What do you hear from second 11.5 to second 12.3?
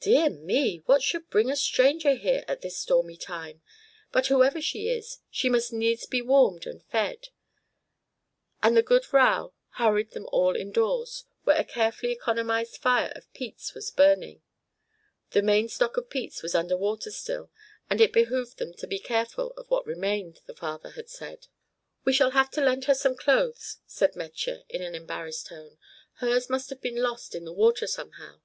a carefully